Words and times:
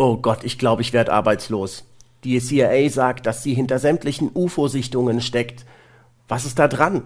Oh 0.00 0.16
Gott, 0.16 0.44
ich 0.44 0.60
glaube, 0.60 0.80
ich 0.80 0.92
werde 0.92 1.12
arbeitslos. 1.12 1.84
Die 2.22 2.38
CIA 2.40 2.88
sagt, 2.88 3.26
dass 3.26 3.42
sie 3.42 3.52
hinter 3.52 3.80
sämtlichen 3.80 4.30
UFO-Sichtungen 4.32 5.20
steckt. 5.20 5.66
Was 6.28 6.44
ist 6.44 6.60
da 6.60 6.68
dran? 6.68 7.02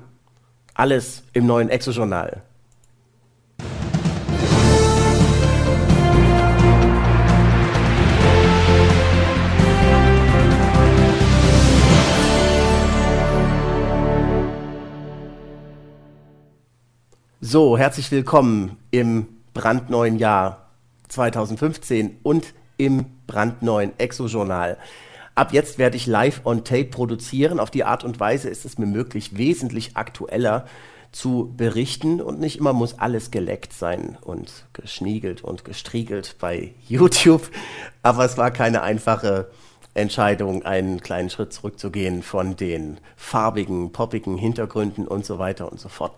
Alles 0.75 1.23
im 1.33 1.47
neuen 1.47 1.71
Exo-Journal. 1.71 2.43
So, 17.41 17.79
herzlich 17.79 18.11
willkommen 18.11 18.77
im 18.91 19.29
brandneuen 19.55 20.19
Jahr 20.19 20.69
2015 21.09 22.19
und 22.23 22.53
im 22.77 23.07
brandneuen 23.27 23.93
Exo-Journal. 23.99 24.79
Ab 25.35 25.53
jetzt 25.53 25.79
werde 25.79 25.97
ich 25.97 26.07
live 26.07 26.43
on 26.45 26.65
tape 26.65 26.85
produzieren. 26.85 27.59
Auf 27.59 27.71
die 27.71 27.85
Art 27.85 28.05
und 28.05 28.21
Weise 28.21 28.49
ist 28.49 28.65
es 28.65 28.79
mir 28.79 28.87
möglich, 28.87 29.37
wesentlich 29.39 29.97
aktueller 29.97 30.67
zu 31.11 31.53
berichten 31.57 32.21
und 32.21 32.41
nicht 32.41 32.59
immer 32.59 32.73
muss 32.73 32.99
alles 32.99 33.31
geleckt 33.31 33.75
sein 33.75 34.17
und 34.23 34.65
geschniegelt 34.73 35.45
und 35.45 35.65
gestriegelt 35.65 36.37
bei 36.39 36.73
YouTube. 36.89 37.51
Aber 38.03 38.25
es 38.25 38.39
war 38.39 38.51
keine 38.51 38.83
einfache 38.83 39.51
Entscheidung, 39.95 40.65
einen 40.65 41.01
kleinen 41.01 41.29
Schritt 41.29 41.53
zurückzugehen 41.53 42.23
von 42.23 42.57
den 42.57 42.99
farbigen, 43.15 43.93
poppigen 43.93 44.39
Hintergründen 44.39 45.07
und 45.07 45.27
so 45.27 45.39
weiter 45.39 45.71
und 45.71 45.79
so 45.79 45.91
fort. 45.91 46.15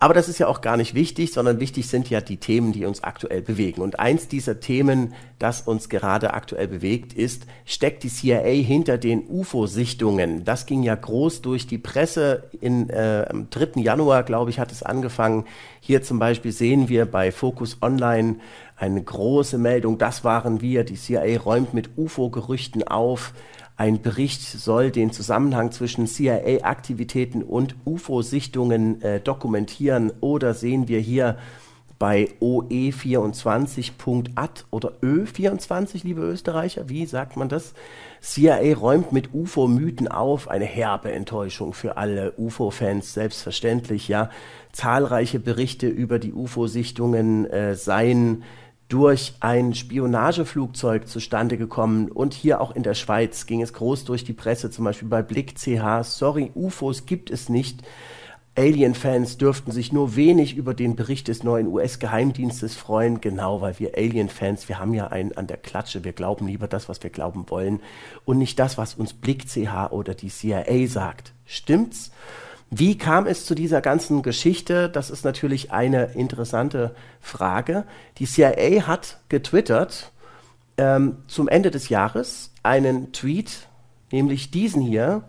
Aber 0.00 0.14
das 0.14 0.28
ist 0.28 0.38
ja 0.38 0.46
auch 0.46 0.60
gar 0.60 0.76
nicht 0.76 0.94
wichtig, 0.94 1.32
sondern 1.32 1.58
wichtig 1.58 1.88
sind 1.88 2.08
ja 2.08 2.20
die 2.20 2.36
Themen, 2.36 2.72
die 2.72 2.84
uns 2.84 3.02
aktuell 3.02 3.42
bewegen. 3.42 3.82
Und 3.82 3.98
eins 3.98 4.28
dieser 4.28 4.60
Themen, 4.60 5.12
das 5.40 5.62
uns 5.62 5.88
gerade 5.88 6.34
aktuell 6.34 6.68
bewegt, 6.68 7.12
ist, 7.12 7.46
steckt 7.64 8.04
die 8.04 8.08
CIA 8.08 8.62
hinter 8.62 8.96
den 8.96 9.24
UFO-Sichtungen? 9.28 10.44
Das 10.44 10.66
ging 10.66 10.84
ja 10.84 10.94
groß 10.94 11.42
durch 11.42 11.66
die 11.66 11.78
Presse. 11.78 12.44
In, 12.60 12.90
äh, 12.90 13.26
am 13.28 13.50
3. 13.50 13.80
Januar, 13.80 14.22
glaube 14.22 14.50
ich, 14.50 14.60
hat 14.60 14.70
es 14.70 14.84
angefangen. 14.84 15.46
Hier 15.80 16.00
zum 16.02 16.20
Beispiel 16.20 16.52
sehen 16.52 16.88
wir 16.88 17.04
bei 17.04 17.32
Focus 17.32 17.78
Online 17.82 18.36
eine 18.76 19.02
große 19.02 19.58
Meldung. 19.58 19.98
Das 19.98 20.22
waren 20.22 20.60
wir. 20.60 20.84
Die 20.84 20.94
CIA 20.94 21.40
räumt 21.40 21.74
mit 21.74 21.90
UFO-Gerüchten 21.96 22.86
auf. 22.86 23.32
Ein 23.78 24.02
Bericht 24.02 24.42
soll 24.42 24.90
den 24.90 25.12
Zusammenhang 25.12 25.70
zwischen 25.70 26.08
CIA-Aktivitäten 26.08 27.44
und 27.44 27.76
UFO-Sichtungen 27.84 29.00
äh, 29.02 29.20
dokumentieren. 29.20 30.12
Oder 30.20 30.52
sehen 30.52 30.88
wir 30.88 30.98
hier 30.98 31.38
bei 31.96 32.28
OE24.at 32.40 34.66
oder 34.72 34.94
Ö24, 35.00 36.00
liebe 36.02 36.22
Österreicher, 36.22 36.88
wie 36.88 37.06
sagt 37.06 37.36
man 37.36 37.48
das? 37.48 37.72
CIA 38.20 38.74
räumt 38.74 39.12
mit 39.12 39.32
UFO-Mythen 39.32 40.08
auf, 40.08 40.48
eine 40.48 40.64
herbe 40.64 41.12
Enttäuschung 41.12 41.72
für 41.72 41.96
alle 41.96 42.32
UFO-Fans, 42.36 43.14
selbstverständlich, 43.14 44.08
ja. 44.08 44.30
Zahlreiche 44.72 45.38
Berichte 45.38 45.86
über 45.86 46.18
die 46.18 46.32
UFO-Sichtungen 46.32 47.46
äh, 47.46 47.76
seien 47.76 48.42
durch 48.88 49.34
ein 49.40 49.74
Spionageflugzeug 49.74 51.08
zustande 51.08 51.58
gekommen. 51.58 52.10
Und 52.10 52.32
hier 52.34 52.60
auch 52.60 52.74
in 52.74 52.82
der 52.82 52.94
Schweiz 52.94 53.46
ging 53.46 53.62
es 53.62 53.72
groß 53.72 54.04
durch 54.04 54.24
die 54.24 54.32
Presse, 54.32 54.70
zum 54.70 54.84
Beispiel 54.84 55.08
bei 55.08 55.22
Blick 55.22 55.56
CH. 55.56 56.04
Sorry, 56.04 56.50
UFOs 56.54 57.06
gibt 57.06 57.30
es 57.30 57.48
nicht. 57.48 57.82
Alien-Fans 58.56 59.38
dürften 59.38 59.70
sich 59.70 59.92
nur 59.92 60.16
wenig 60.16 60.56
über 60.56 60.74
den 60.74 60.96
Bericht 60.96 61.28
des 61.28 61.44
neuen 61.44 61.68
US-Geheimdienstes 61.68 62.74
freuen, 62.74 63.20
genau 63.20 63.60
weil 63.60 63.78
wir 63.78 63.96
Alien-Fans, 63.96 64.68
wir 64.68 64.80
haben 64.80 64.94
ja 64.94 65.06
einen 65.06 65.36
an 65.36 65.46
der 65.46 65.58
Klatsche, 65.58 66.02
wir 66.02 66.12
glauben 66.12 66.48
lieber 66.48 66.66
das, 66.66 66.88
was 66.88 67.00
wir 67.04 67.10
glauben 67.10 67.48
wollen 67.50 67.80
und 68.24 68.38
nicht 68.38 68.58
das, 68.58 68.76
was 68.76 68.94
uns 68.94 69.12
Blick 69.12 69.46
CH 69.46 69.92
oder 69.92 70.14
die 70.14 70.28
CIA 70.28 70.88
sagt. 70.88 71.34
Stimmt's? 71.46 72.10
Wie 72.70 72.98
kam 72.98 73.26
es 73.26 73.46
zu 73.46 73.54
dieser 73.54 73.80
ganzen 73.80 74.22
Geschichte? 74.22 74.90
Das 74.90 75.10
ist 75.10 75.24
natürlich 75.24 75.72
eine 75.72 76.12
interessante 76.12 76.94
Frage. 77.20 77.84
Die 78.18 78.26
CIA 78.26 78.86
hat 78.86 79.18
getwittert 79.28 80.12
ähm, 80.76 81.16
zum 81.26 81.48
Ende 81.48 81.70
des 81.70 81.88
Jahres 81.88 82.52
einen 82.62 83.12
Tweet, 83.12 83.68
nämlich 84.12 84.50
diesen 84.50 84.82
hier, 84.82 85.24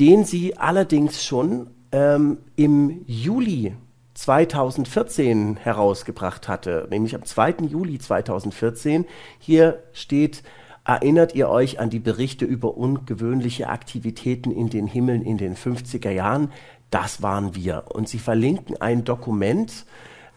den 0.00 0.24
sie 0.24 0.56
allerdings 0.56 1.24
schon 1.24 1.70
ähm, 1.92 2.38
im 2.56 3.04
Juli 3.06 3.76
2014 4.14 5.58
herausgebracht 5.58 6.48
hatte, 6.48 6.86
nämlich 6.90 7.14
am 7.14 7.24
2. 7.24 7.56
Juli 7.68 7.98
2014. 7.98 9.04
Hier 9.38 9.82
steht 9.92 10.42
Erinnert 10.86 11.34
ihr 11.34 11.48
euch 11.48 11.80
an 11.80 11.90
die 11.90 11.98
Berichte 11.98 12.44
über 12.44 12.76
ungewöhnliche 12.76 13.68
Aktivitäten 13.68 14.52
in 14.52 14.70
den 14.70 14.86
Himmeln 14.86 15.22
in 15.22 15.36
den 15.36 15.56
50er 15.56 16.10
Jahren? 16.10 16.52
Das 16.90 17.22
waren 17.22 17.56
wir. 17.56 17.86
Und 17.88 18.08
sie 18.08 18.20
verlinken 18.20 18.80
ein 18.80 19.02
Dokument, 19.02 19.84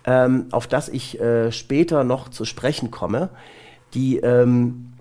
ähm, 0.05 0.47
auf 0.49 0.65
das 0.65 0.89
ich 0.89 1.21
äh, 1.21 1.51
später 1.51 2.03
noch 2.03 2.29
zu 2.29 2.45
sprechen 2.45 2.89
komme. 2.89 3.29
Die, 3.93 4.17
ähm, 4.17 4.93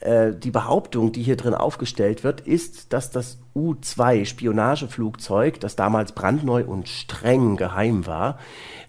äh, 0.00 0.32
die 0.32 0.50
Behauptung, 0.50 1.12
die 1.12 1.22
hier 1.22 1.36
drin 1.36 1.54
aufgestellt 1.54 2.24
wird, 2.24 2.40
ist, 2.40 2.92
dass 2.92 3.10
das 3.10 3.38
U-2 3.54 4.24
Spionageflugzeug, 4.24 5.60
das 5.60 5.76
damals 5.76 6.12
brandneu 6.12 6.64
und 6.64 6.88
streng 6.88 7.56
geheim 7.56 8.06
war, 8.06 8.38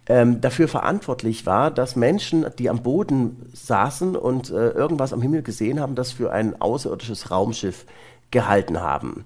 ähm, 0.08 0.42
dafür 0.42 0.68
verantwortlich 0.68 1.46
war, 1.46 1.70
dass 1.70 1.96
Menschen, 1.96 2.46
die 2.58 2.70
am 2.70 2.82
Boden 2.82 3.50
saßen 3.54 4.16
und 4.16 4.50
äh, 4.50 4.70
irgendwas 4.70 5.14
am 5.14 5.22
Himmel 5.22 5.42
gesehen 5.42 5.80
haben, 5.80 5.96
das 5.96 6.12
für 6.12 6.32
ein 6.32 6.60
außerirdisches 6.60 7.30
Raumschiff 7.30 7.86
gehalten 8.32 8.80
haben. 8.80 9.26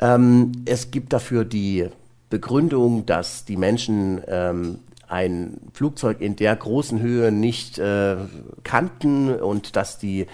Ähm, 0.00 0.52
es 0.66 0.90
gibt 0.90 1.12
dafür 1.12 1.44
die 1.44 1.88
Begründung, 2.30 3.06
dass 3.06 3.44
die 3.44 3.56
Menschen 3.56 4.22
ähm, 4.28 4.78
ein 5.08 5.60
Flugzeug 5.72 6.20
in 6.20 6.36
der 6.36 6.54
großen 6.56 7.00
Höhe 7.00 7.32
nicht 7.32 7.78
äh, 7.78 8.16
kannten 8.62 9.34
und 9.34 9.74
dass 9.76 9.98
die 9.98 10.26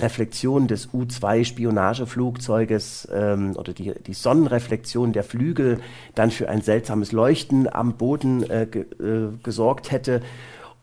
Reflexion 0.00 0.66
des 0.68 0.88
U-2-Spionageflugzeuges 0.92 3.08
ähm, 3.12 3.56
oder 3.56 3.72
die, 3.72 3.94
die 4.06 4.14
Sonnenreflexion 4.14 5.12
der 5.12 5.24
Flügel 5.24 5.80
dann 6.14 6.30
für 6.30 6.48
ein 6.48 6.62
seltsames 6.62 7.10
Leuchten 7.12 7.68
am 7.72 7.94
Boden 7.94 8.48
äh, 8.48 8.64
äh, 8.64 9.32
gesorgt 9.42 9.90
hätte. 9.90 10.22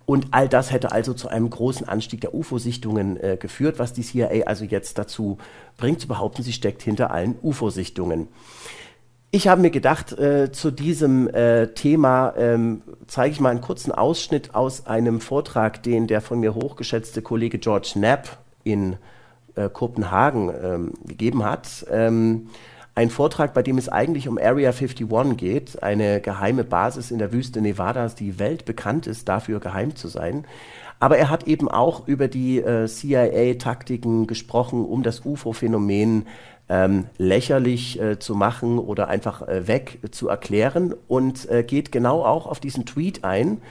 Und 0.06 0.28
all 0.32 0.48
das 0.48 0.72
hätte 0.72 0.92
also 0.92 1.14
zu 1.14 1.30
einem 1.30 1.50
großen 1.50 1.90
Anstieg 1.90 2.22
der 2.22 2.36
UFO-Sichtungen 2.36 3.18
äh, 3.18 3.38
geführt, 3.40 3.80
was 3.80 3.94
die 3.94 4.04
CIA 4.04 4.44
also 4.46 4.64
jetzt 4.64 5.00
dazu 5.00 5.40
bringt, 5.78 6.02
zu 6.02 6.08
behaupten, 6.08 6.44
sie 6.44 6.54
steckt 6.54 6.84
hinter 6.84 7.10
allen 7.12 7.36
UFO-Sichtungen. 7.42 8.28
Ich 9.36 9.50
habe 9.50 9.60
mir 9.60 9.70
gedacht, 9.70 10.18
äh, 10.18 10.54
zu 10.54 10.72
diesem 10.72 11.28
äh, 11.28 11.68
Thema 11.74 12.34
ähm, 12.38 12.82
zeige 13.06 13.34
ich 13.34 13.42
mal 13.42 13.50
einen 13.50 13.60
kurzen 13.60 13.92
Ausschnitt 13.92 14.56
aus 14.56 14.88
einem 14.88 15.20
Vortrag, 15.20 15.84
den 15.84 16.08
der 16.08 16.22
von 16.22 16.40
mir 16.40 16.56
hochgeschätzte 16.56 17.22
Kollege 17.22 17.58
George 17.58 17.90
Knapp 17.96 18.38
in 18.64 18.96
äh, 19.56 19.68
Kopenhagen 19.68 20.54
ähm, 20.64 20.94
gegeben 21.06 21.44
hat. 21.44 21.86
Ähm, 21.92 22.48
ein 22.96 23.10
Vortrag, 23.10 23.54
bei 23.54 23.62
dem 23.62 23.78
es 23.78 23.90
eigentlich 23.90 24.30
um 24.30 24.38
Area 24.38 24.72
51 24.72 25.38
geht, 25.38 25.84
eine 25.84 26.22
geheime 26.22 26.64
Basis 26.64 27.12
in 27.12 27.20
der 27.20 27.34
Wüste 27.34 27.60
Nevadas, 27.60 28.16
die 28.16 28.40
weltbekannt 28.40 29.06
ist, 29.06 29.28
dafür 29.28 29.60
geheim 29.60 29.98
zu 29.98 30.08
sein. 30.08 30.46
Aber 31.02 31.18
er 31.18 31.30
hat 31.30 31.46
eben 31.46 31.70
auch 31.70 32.08
über 32.08 32.30
die 32.30 32.60
äh, 32.60 32.88
CIA-Taktiken 32.88 34.28
gesprochen, 34.28 34.86
um 34.86 35.04
das 35.04 35.26
UFO-Phänomen 35.26 36.26
ähm, 36.70 37.08
lächerlich 37.18 38.02
äh, 38.02 38.18
zu 38.18 38.34
machen 38.34 38.80
oder 38.80 39.10
einfach 39.10 39.42
äh, 39.42 39.68
weg 39.68 40.00
zu 40.12 40.30
erklären 40.30 40.96
und 41.08 41.50
äh, 41.50 41.64
geht 41.64 41.92
genau 41.92 42.24
auch 42.24 42.48
auf 42.48 42.62
diesen 42.62 42.86
Tweet 42.86 43.26
ein, 43.26 43.62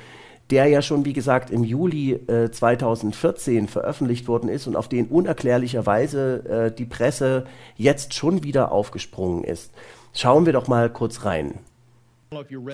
der 0.55 0.69
ja 0.69 0.83
schon, 0.83 1.05
wie 1.05 1.13
gesagt, 1.13 1.51
im 1.51 1.65
Juli 1.65 2.21
2014 2.53 3.65
äh, 3.65 3.67
veröffentlicht 3.67 4.29
worden 4.29 4.49
ist 4.49 4.69
und 4.69 4.77
auf 4.77 4.89
den 4.89 5.09
unerklärlicherweise 5.09 6.71
äh, 6.71 6.73
die 6.73 6.85
Presse 6.85 7.45
jetzt 7.77 8.15
schon 8.15 8.45
wieder 8.45 8.71
aufgesprungen 8.71 9.43
ist. 9.43 9.73
Schauen 10.13 10.47
wir 10.47 10.53
doch 10.53 10.69
mal 10.69 10.91
kurz 10.91 11.25
rein. 11.25 11.55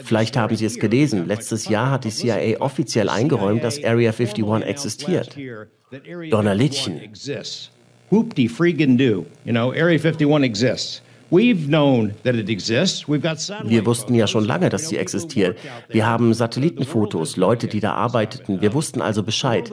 Vielleicht 0.04 0.36
haben 0.36 0.56
Sie 0.56 0.66
es 0.66 0.78
gelesen. 0.78 1.26
Letztes 1.26 1.68
Jahr 1.68 1.90
hat 1.90 2.04
die 2.04 2.10
CIA 2.10 2.60
offiziell 2.60 3.08
eingeräumt, 3.08 3.64
dass 3.64 3.82
Area 3.82 4.10
51 4.12 4.44
existiert. 4.66 5.34
Donnerlittchen. 6.30 7.00
whoop-de 8.10 8.46
freaking 8.48 8.98
do. 8.98 9.24
You 9.46 9.52
know, 9.52 9.70
Area 9.70 9.98
51 9.98 10.44
exists. 10.44 11.00
Wir 13.64 13.86
wussten 13.86 14.14
ja 14.14 14.26
schon 14.26 14.44
lange, 14.44 14.68
dass 14.68 14.88
sie 14.88 14.96
existiert. 14.96 15.58
Wir 15.88 16.06
haben 16.06 16.34
Satellitenfotos, 16.34 17.36
Leute, 17.36 17.68
die 17.68 17.80
da 17.80 17.94
arbeiteten. 17.94 18.60
Wir 18.60 18.74
wussten 18.74 19.00
also 19.00 19.22
Bescheid. 19.22 19.70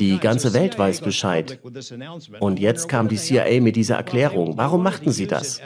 Die 0.00 0.18
ganze 0.18 0.54
Welt 0.54 0.78
weiß 0.78 1.00
Bescheid. 1.00 1.58
Und 2.40 2.58
jetzt 2.58 2.88
kam 2.88 3.08
die 3.08 3.16
CIA 3.16 3.60
mit 3.60 3.76
dieser 3.76 3.96
Erklärung. 3.96 4.56
Warum 4.56 4.82
machten 4.82 5.12
sie 5.12 5.26
das? 5.26 5.60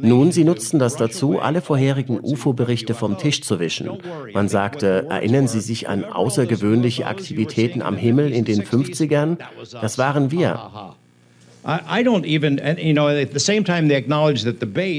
Nun, 0.00 0.32
sie 0.32 0.44
nutzten 0.44 0.78
das 0.78 0.96
dazu, 0.96 1.38
alle 1.40 1.62
vorherigen 1.62 2.20
UFO-Berichte 2.20 2.94
vom 2.94 3.18
Tisch 3.18 3.42
zu 3.42 3.58
wischen. 3.58 3.90
Man 4.32 4.48
sagte, 4.48 5.06
erinnern 5.08 5.48
Sie 5.48 5.60
sich 5.60 5.88
an 5.88 6.04
außergewöhnliche 6.04 7.06
Aktivitäten 7.06 7.82
am 7.82 7.96
Himmel 7.96 8.32
in 8.32 8.44
den 8.44 8.62
50ern? 8.62 9.38
Das 9.80 9.98
waren 9.98 10.30
wir. 10.30 10.96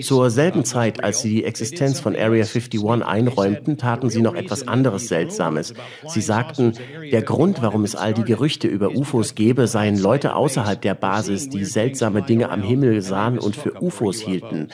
Zur 0.03 0.29
selben 0.29 0.65
Zeit, 0.65 1.01
als 1.01 1.21
sie 1.21 1.29
die 1.29 1.43
Existenz 1.45 2.01
von 2.01 2.13
Area 2.13 2.43
51 2.43 2.81
einräumten, 3.05 3.77
taten 3.77 4.09
sie 4.09 4.21
noch 4.21 4.35
etwas 4.35 4.67
anderes 4.67 5.07
Seltsames. 5.07 5.73
Sie 6.07 6.19
sagten, 6.19 6.73
der 7.09 7.21
Grund, 7.21 7.61
warum 7.61 7.85
es 7.85 7.95
all 7.95 8.13
die 8.13 8.25
Gerüchte 8.25 8.67
über 8.67 8.91
UFOs 8.93 9.33
gebe, 9.33 9.67
seien 9.67 9.97
Leute 9.97 10.35
außerhalb 10.35 10.81
der 10.81 10.95
Basis, 10.95 11.47
die 11.47 11.63
seltsame 11.63 12.21
Dinge 12.21 12.49
am 12.49 12.61
Himmel 12.61 13.01
sahen 13.01 13.39
und 13.39 13.55
für 13.55 13.81
UFOs 13.81 14.19
hielten. 14.19 14.67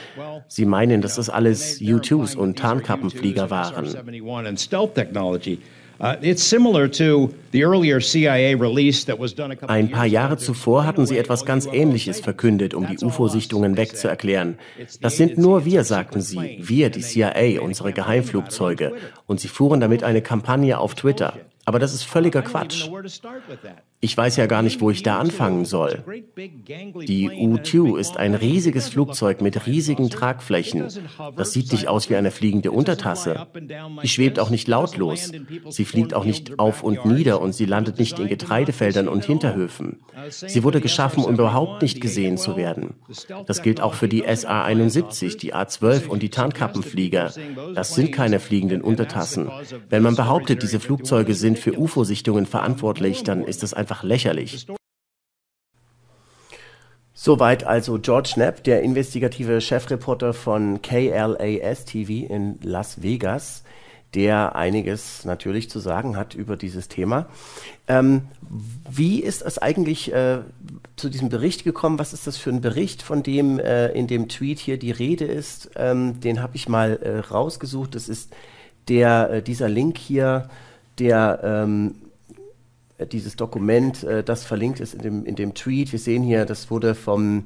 Sie 0.48 0.66
meinen, 0.66 1.02
dass 1.02 1.18
das 1.18 1.30
alles 1.30 1.80
U-2s 1.80 2.36
und 2.36 2.58
Tarnkappenflieger 2.58 3.52
waren. 3.52 3.86
Ein 9.68 9.92
paar 9.92 10.06
Jahre 10.06 10.38
zuvor 10.38 10.86
hatten 10.86 11.06
sie 11.06 11.18
etwas 11.18 11.46
ganz 11.46 11.66
Ähnliches 11.66 12.20
verkündet, 12.20 12.74
um 12.74 12.88
die 12.88 12.98
UFO-Sichtungen 13.04 13.78
wegzuerklären. 13.78 14.58
Das 15.02 15.18
sind 15.18 15.38
nur 15.38 15.66
wir, 15.66 15.84
sagten 15.84 16.22
sie, 16.22 16.60
wir, 16.62 16.90
die 16.90 17.02
CIA, 17.02 17.62
unsere 17.62 17.94
Geheimflugzeuge. 17.94 18.94
Und 19.28 19.40
sie 19.40 19.48
fuhren 19.48 19.80
damit 19.80 20.04
eine 20.04 20.22
Kampagne 20.22 20.78
auf 20.78 20.96
Twitter. 20.96 21.38
Aber 21.66 21.80
das 21.80 21.94
ist 21.94 22.04
völliger 22.04 22.42
Quatsch. 22.42 22.90
Ich 24.04 24.18
weiß 24.18 24.36
ja 24.36 24.48
gar 24.48 24.64
nicht, 24.64 24.82
wo 24.82 24.92
ich 24.92 25.02
da 25.02 25.18
anfangen 25.18 25.64
soll. 25.64 26.04
Die 27.08 27.30
U-2 27.30 27.98
ist 27.98 28.18
ein 28.18 28.36
riesiges 28.36 28.90
Flugzeug 28.90 29.40
mit 29.40 29.66
riesigen 29.66 30.10
Tragflächen. 30.10 30.90
Das 31.38 31.54
sieht 31.54 31.72
nicht 31.72 31.88
aus 31.88 32.10
wie 32.10 32.18
eine 32.18 32.32
fliegende 32.32 32.72
Untertasse. 32.72 33.48
Die 34.04 34.10
schwebt 34.10 34.40
auch 34.40 34.50
nicht 34.50 34.68
lautlos. 34.68 35.32
Sie 35.70 35.86
fliegt 35.86 36.14
auch 36.14 36.26
nicht 36.26 36.60
auf 36.60 36.84
und 36.84 37.06
nieder 37.06 37.40
und 37.40 37.54
sie 37.54 37.64
landet 37.64 37.98
nicht 37.98 38.20
in 38.20 38.28
Getreidefeldern 38.28 39.08
und 39.08 39.24
Hinterhöfen. 39.24 40.02
Sie 40.30 40.66
wurde 40.66 40.82
geschaffen, 40.82 41.24
um 41.24 41.36
überhaupt 41.36 41.82
nicht 41.82 42.02
gesehen 42.02 42.38
zu 42.38 42.58
werden. 42.58 42.96
Das 43.46 43.62
gilt 43.62 43.80
auch 43.80 43.94
für 43.94 44.10
die 44.10 44.24
SA-71, 44.24 45.38
die 45.38 45.54
A-12 45.54 46.08
und 46.08 46.22
die 46.22 46.30
Tarnkappenflieger. 46.30 47.32
Das 47.74 47.96
sind 47.96 48.12
keine 48.12 48.42
fliegenden 48.42 48.82
Untertassen. 48.82 49.50
Wenn 49.90 50.04
man 50.04 50.18
behauptet, 50.18 50.62
diese 50.62 50.82
Flugzeuge 50.82 51.36
sind 51.36 51.58
für 51.58 51.80
UFO-Sichtungen 51.80 52.46
verantwortlich, 52.46 53.24
dann 53.24 53.46
ist 53.46 53.64
das 53.64 53.74
einfach 53.74 53.93
lächerlich. 54.02 54.66
Soweit 57.14 57.64
also 57.64 58.00
George 58.00 58.32
Knapp, 58.34 58.64
der 58.64 58.82
investigative 58.82 59.62
Chefreporter 59.62 60.34
von 60.34 60.82
KLAS 60.82 61.86
TV 61.86 62.28
in 62.28 62.60
Las 62.64 63.02
Vegas, 63.02 63.64
der 64.14 64.56
einiges 64.56 65.24
natürlich 65.24 65.70
zu 65.70 65.80
sagen 65.80 66.18
hat 66.18 66.36
über 66.36 66.58
dieses 66.58 66.88
Thema. 66.88 67.28
Ähm, 67.88 68.24
wie 68.90 69.22
ist 69.22 69.42
es 69.42 69.58
eigentlich 69.58 70.12
äh, 70.12 70.40
zu 70.96 71.10
diesem 71.10 71.30
Bericht 71.30 71.64
gekommen? 71.64 72.00
Was 72.00 72.14
ist 72.14 72.28
das 72.28 72.38
für 72.38 72.50
ein 72.50 72.62
Bericht, 72.62 73.02
von 73.02 73.24
dem 73.24 73.60
äh, 73.60 73.88
in 73.90 74.08
dem 74.08 74.28
Tweet 74.28 74.60
hier 74.60 74.78
die 74.78 74.92
Rede 74.92 75.26
ist? 75.26 75.72
Ähm, 75.76 76.20
den 76.20 76.42
habe 76.42 76.56
ich 76.56 76.68
mal 76.68 76.98
äh, 76.98 77.20
rausgesucht. 77.20 77.96
Das 77.96 78.10
ist 78.10 78.34
der, 78.88 79.30
äh, 79.30 79.42
dieser 79.42 79.70
Link 79.70 79.98
hier 79.98 80.50
der 81.00 81.40
ähm, 81.44 81.96
dieses 83.06 83.36
Dokument, 83.36 84.04
äh, 84.04 84.24
das 84.24 84.44
verlinkt 84.44 84.80
ist 84.80 84.94
in 84.94 85.02
dem, 85.02 85.26
in 85.26 85.36
dem 85.36 85.54
Tweet. 85.54 85.92
Wir 85.92 86.00
sehen 86.00 86.24
hier, 86.24 86.46
das 86.46 86.70
wurde 86.72 86.96
vom, 86.96 87.46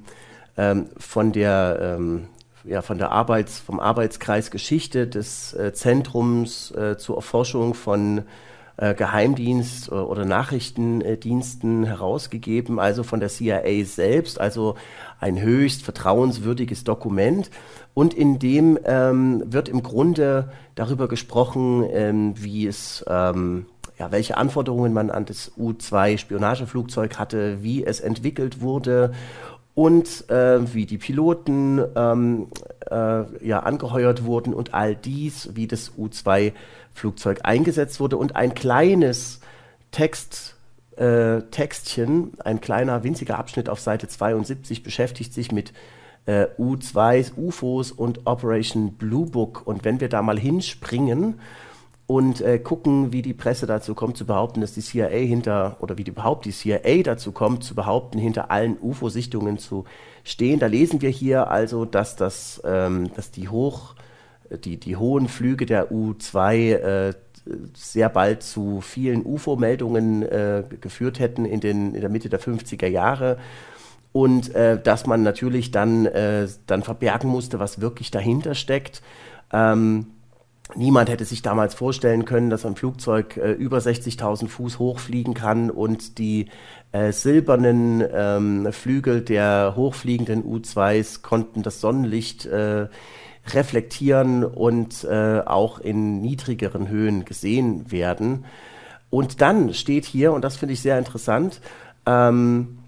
ähm, 0.58 0.88
von 0.98 1.32
der, 1.32 1.98
ähm, 1.98 2.28
ja, 2.64 2.82
von 2.82 2.98
der 2.98 3.12
Arbeits, 3.12 3.60
vom 3.60 3.80
Arbeitskreis 3.80 4.52
Geschichte 4.52 5.08
des 5.08 5.54
äh, 5.54 5.74
Zentrums 5.74 6.72
äh, 6.72 6.98
zur 6.98 7.16
Erforschung 7.18 7.74
von 7.74 8.24
äh, 8.78 8.94
Geheimdienst 8.94 9.92
oder 9.92 10.24
Nachrichtendiensten 10.24 11.84
herausgegeben, 11.84 12.80
also 12.80 13.04
von 13.04 13.20
der 13.20 13.30
CIA 13.30 13.84
selbst, 13.86 14.40
also 14.40 14.76
ein 15.20 15.42
höchst 15.42 15.84
vertrauenswürdiges 15.84 16.84
Dokument. 16.84 17.50
Und 17.96 18.14
in 18.14 18.38
dem 18.38 18.78
ähm, 18.86 19.42
wird 19.48 19.70
im 19.70 19.82
Grunde 19.82 20.52
darüber 20.76 21.08
gesprochen, 21.08 21.84
ähm, 21.90 22.36
wie 22.38 22.68
es, 22.68 23.04
ähm, 23.08 23.66
ja, 23.98 24.12
welche 24.12 24.38
Anforderungen 24.38 24.94
man 24.94 25.10
an 25.10 25.26
das 25.26 25.52
U-2-Spionageflugzeug 25.58 27.18
hatte, 27.18 27.64
wie 27.64 27.84
es 27.84 28.00
entwickelt 28.00 28.62
wurde 28.62 29.14
und 29.74 30.30
äh, 30.30 30.74
wie 30.74 30.86
die 30.86 30.98
Piloten 30.98 31.84
ähm, 31.96 32.48
äh, 32.90 33.46
ja, 33.48 33.60
angeheuert 33.60 34.24
wurden 34.24 34.54
und 34.54 34.74
all 34.74 34.96
dies, 34.96 35.50
wie 35.54 35.68
das 35.68 35.94
U-2-Flugzeug 35.98 37.42
eingesetzt 37.44 38.00
wurde 38.00 38.18
und 38.18 38.36
ein 38.36 38.54
kleines 38.54 39.40
Text, 39.92 40.56
äh, 40.96 41.42
Textchen, 41.52 42.34
ein 42.44 42.62
kleiner 42.62 43.04
winziger 43.04 43.38
Abschnitt 43.38 43.70
auf 43.70 43.80
Seite 43.80 44.08
72 44.08 44.84
beschäftigt 44.84 45.34
sich 45.34 45.52
mit 45.52 45.74
äh, 46.26 46.48
U2s, 46.60 47.32
UFOs 47.38 47.92
und 47.92 48.28
Operation 48.28 48.94
Blue 48.94 49.28
Book. 49.28 49.66
Und 49.66 49.86
wenn 49.86 50.00
wir 50.00 50.10
da 50.10 50.22
mal 50.22 50.38
hinspringen 50.38 51.40
und 52.08 52.40
äh, 52.40 52.58
gucken, 52.58 53.12
wie 53.12 53.22
die 53.22 53.34
Presse 53.34 53.66
dazu 53.66 53.94
kommt, 53.94 54.16
zu 54.16 54.26
behaupten, 54.26 54.62
dass 54.62 54.74
die 54.74 54.82
CIA 54.82 55.10
hinter, 55.10 55.76
oder 55.82 55.98
wie 55.98 56.06
die 56.06 56.12
überhaupt 56.12 56.46
die 56.46 56.52
CIA 56.52 57.04
dazu 57.04 57.34
kommt, 57.34 57.66
zu 57.66 57.76
behaupten, 57.76 58.18
hinter 58.18 58.50
allen 58.50 58.78
UFO-Sichtungen 58.82 59.58
zu 59.58 59.84
stehen, 60.24 60.60
da 60.60 60.68
lesen 60.68 61.02
wir 61.02 61.10
hier 61.10 61.52
also, 61.52 61.84
dass, 61.84 62.16
das, 62.16 62.62
ähm, 62.64 63.12
dass 63.16 63.32
die, 63.32 63.50
hoch, 63.50 63.96
die, 64.64 64.78
die 64.78 64.96
hohen 64.96 65.28
Flüge 65.28 65.66
der 65.66 65.92
U2 65.92 66.56
äh, 66.74 67.14
sehr 67.74 68.10
bald 68.10 68.42
zu 68.42 68.80
vielen 68.80 69.26
UFO-Meldungen 69.26 70.24
äh, 70.24 70.64
geführt 70.80 71.20
hätten 71.20 71.44
in, 71.44 71.60
den, 71.60 71.94
in 71.94 72.02
der 72.02 72.10
Mitte 72.10 72.30
der 72.30 72.40
50er 72.40 72.88
Jahre 72.88 73.38
und 74.14 74.56
äh, 74.56 74.82
dass 74.82 75.06
man 75.06 75.24
natürlich 75.24 75.72
dann, 75.72 76.06
äh, 76.06 76.48
dann 76.66 76.84
verbergen 76.84 77.30
musste, 77.30 77.60
was 77.60 77.82
wirklich 77.82 78.12
dahinter 78.12 78.56
steckt. 78.56 79.02
Ähm, 79.52 80.08
niemand 80.76 81.10
hätte 81.10 81.26
sich 81.26 81.42
damals 81.42 81.74
vorstellen 81.74 82.26
können, 82.26 82.50
dass 82.50 82.66
ein 82.66 82.76
Flugzeug 82.76 83.38
äh, 83.38 83.52
über 83.52 83.78
60.000 83.78 84.48
Fuß 84.48 84.80
hochfliegen 84.80 85.34
kann 85.34 85.70
und 85.70 86.18
die 86.18 86.48
äh, 86.92 87.12
silbernen 87.12 88.04
ähm, 88.12 88.72
Flügel 88.72 89.22
der 89.22 89.74
hochfliegenden 89.76 90.44
U-2s 90.44 91.22
konnten 91.22 91.64
das 91.64 91.82
Sonnenlicht 91.82 92.46
äh, 92.46 92.88
reflektieren 93.54 94.44
und 94.44 95.04
äh, 95.04 95.42
auch 95.46 95.80
in 95.80 96.22
niedrigeren 96.22 96.90
Höhen 96.90 97.26
gesehen 97.26 97.92
werden. 97.92 98.46
Und 99.10 99.42
dann 99.42 99.74
steht 99.74 100.06
hier, 100.06 100.34
und 100.34 100.44
das 100.44 100.58
finde 100.58 100.74
ich 100.74 100.82
sehr 100.82 101.00
interessant, 101.00 101.62
ähm, 102.06 102.80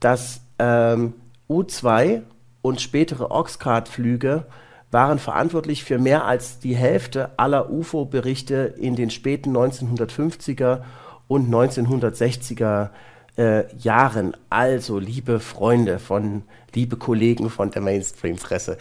dass 0.00 0.40
ähm, 0.58 1.14
U2 1.48 2.22
und 2.62 2.80
spätere 2.80 3.30
Oxcart-Flüge 3.30 4.46
waren 4.90 5.18
verantwortlich 5.18 5.84
für 5.84 5.98
mehr 5.98 6.24
als 6.24 6.58
die 6.58 6.74
Hälfte 6.74 7.30
aller 7.38 7.70
UFO-Berichte 7.70 8.74
in 8.78 8.96
den 8.96 9.10
späten 9.10 9.56
1950er 9.56 10.82
und 11.28 11.48
1960er 11.48 12.90
äh, 13.36 13.76
Jahren. 13.76 14.36
Also, 14.48 14.98
liebe 14.98 15.38
Freunde 15.38 15.98
von, 15.98 16.42
liebe 16.74 16.96
Kollegen 16.96 17.50
von 17.50 17.70
der 17.70 17.82
Mainstream-Presse, 17.82 18.78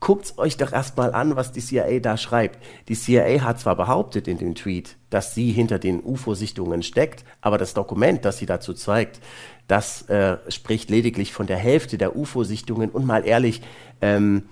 guckt 0.00 0.38
euch 0.38 0.56
doch 0.56 0.72
erstmal 0.72 1.12
an, 1.12 1.36
was 1.36 1.52
die 1.52 1.60
CIA 1.60 2.00
da 2.00 2.16
schreibt. 2.16 2.58
Die 2.88 2.94
CIA 2.94 3.42
hat 3.42 3.60
zwar 3.60 3.76
behauptet 3.76 4.28
in 4.28 4.38
dem 4.38 4.54
Tweet, 4.54 4.96
dass 5.10 5.34
sie 5.34 5.52
hinter 5.52 5.78
den 5.78 6.02
UFO-Sichtungen 6.02 6.82
steckt, 6.82 7.24
aber 7.40 7.58
das 7.58 7.74
Dokument, 7.74 8.24
das 8.24 8.38
sie 8.38 8.46
dazu 8.46 8.74
zeigt, 8.74 9.20
das 9.66 10.02
äh, 10.08 10.38
spricht 10.48 10.90
lediglich 10.90 11.32
von 11.32 11.46
der 11.46 11.58
Hälfte 11.58 11.98
der 11.98 12.16
UFO-Sichtungen. 12.16 12.90
Und 12.90 13.06
mal 13.06 13.26
ehrlich, 13.26 13.62
ähm, 14.00 14.48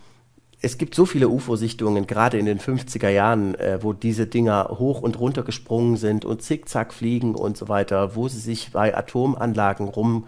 es 0.66 0.78
gibt 0.78 0.96
so 0.96 1.06
viele 1.06 1.28
UFO-Sichtungen, 1.28 2.08
gerade 2.08 2.38
in 2.38 2.44
den 2.44 2.58
50er 2.58 3.08
Jahren, 3.08 3.54
äh, 3.54 3.78
wo 3.82 3.92
diese 3.92 4.26
Dinger 4.26 4.76
hoch 4.78 5.00
und 5.00 5.18
runter 5.18 5.44
gesprungen 5.44 5.96
sind 5.96 6.24
und 6.24 6.42
zickzack 6.42 6.92
fliegen 6.92 7.36
und 7.36 7.56
so 7.56 7.68
weiter, 7.68 8.16
wo 8.16 8.26
sie 8.26 8.40
sich 8.40 8.72
bei 8.72 8.94
Atomanlagen 8.94 9.86
rum 9.86 10.26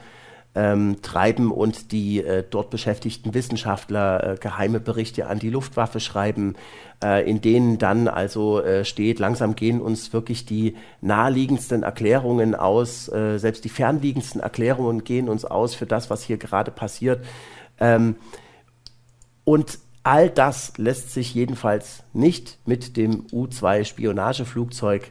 ähm, 0.55 1.03
treiben 1.03 1.51
und 1.51 1.91
die 1.91 2.23
äh, 2.23 2.45
dort 2.49 2.71
beschäftigten 2.71 3.35
Wissenschaftler 3.35 4.35
äh, 4.35 4.37
geheime 4.37 4.79
Berichte 4.79 5.27
an 5.27 5.41
die 5.41 5.51
Luftwaffe 5.51 5.99
schreiben, 5.99 6.55
äh, 7.03 7.29
in 7.29 7.41
denen 7.41 7.79
dann 7.79 8.07
also 8.07 8.61
äh, 8.61 8.85
steht, 8.85 9.19
langsam 9.19 9.57
gehen 9.57 9.81
uns 9.81 10.13
wirklich 10.13 10.47
die 10.47 10.77
naheliegendsten 11.01 11.83
Erklärungen 11.83 12.55
aus, 12.55 13.09
äh, 13.09 13.39
selbst 13.39 13.65
die 13.65 13.71
fernliegendsten 13.71 14.41
Erklärungen 14.41 15.03
gehen 15.03 15.29
uns 15.29 15.45
aus 15.45 15.75
für 15.75 15.87
das, 15.87 16.11
was 16.11 16.23
hier 16.23 16.39
gerade 16.39 16.71
passiert. 16.71 17.25
Ähm, 17.81 18.15
Und 19.45 19.79
all 20.03 20.31
das 20.31 20.73
lässt 20.77 21.13
sich 21.13 21.35
jedenfalls 21.35 22.03
nicht 22.13 22.59
mit 22.67 22.97
dem 22.97 23.27
U-2 23.33 23.85
Spionageflugzeug 23.85 25.11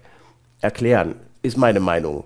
erklären, 0.61 1.15
ist 1.41 1.57
meine 1.57 1.79
Meinung. 1.79 2.23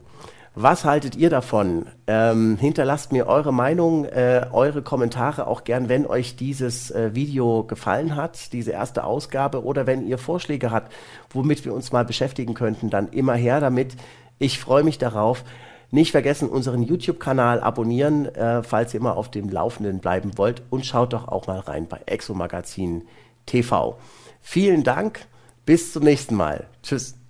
Was 0.54 0.84
haltet 0.84 1.16
ihr 1.16 1.30
davon? 1.30 1.86
Ähm, 2.08 2.58
hinterlasst 2.60 3.14
mir 3.14 3.28
eure 3.28 3.54
Meinung, 3.54 4.04
äh, 4.04 4.48
eure 4.52 4.82
Kommentare 4.82 5.48
auch 5.48 5.64
gern, 5.64 5.88
wenn 5.88 6.06
euch 6.06 6.36
dieses 6.36 6.92
äh, 6.92 7.16
Video 7.16 7.64
gefallen 7.64 8.18
hat, 8.18 8.52
diese 8.52 8.72
erste 8.72 9.06
Ausgabe, 9.06 9.64
oder 9.64 9.88
wenn 9.88 10.06
ihr 10.06 10.18
Vorschläge 10.18 10.70
habt, 10.72 10.92
womit 11.30 11.64
wir 11.64 11.74
uns 11.74 11.94
mal 11.94 12.04
beschäftigen 12.04 12.54
könnten, 12.54 12.90
dann 12.90 13.08
immer 13.10 13.36
her 13.36 13.62
damit. 13.62 13.96
Ich 14.40 14.60
freue 14.60 14.84
mich 14.84 14.98
darauf. 14.98 15.46
Nicht 15.92 16.12
vergessen, 16.12 16.50
unseren 16.50 16.84
YouTube-Kanal 16.84 17.60
abonnieren, 17.60 18.26
äh, 18.34 18.64
falls 18.64 18.94
ihr 18.94 19.02
immer 19.02 19.18
auf 19.18 19.30
dem 19.30 19.50
Laufenden 19.50 20.00
bleiben 20.00 20.38
wollt. 20.38 20.64
Und 20.70 20.86
schaut 20.86 21.14
doch 21.14 21.28
auch 21.28 21.48
mal 21.48 21.60
rein 21.60 21.88
bei 21.88 22.00
Exo 22.06 22.34
Magazin 22.34 23.04
TV. 23.46 23.98
Vielen 24.42 24.84
Dank. 24.84 25.28
Bis 25.66 25.94
zum 25.94 26.04
nächsten 26.04 26.36
Mal. 26.36 26.68
Tschüss. 26.82 27.21